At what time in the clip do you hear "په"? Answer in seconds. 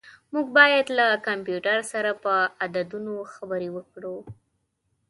2.23-2.33